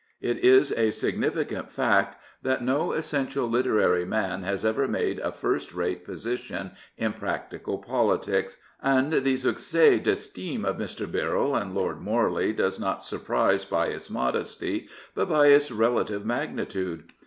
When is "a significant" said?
0.71-1.71